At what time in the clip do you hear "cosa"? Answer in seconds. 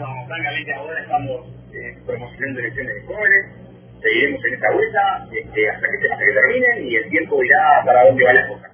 8.48-8.69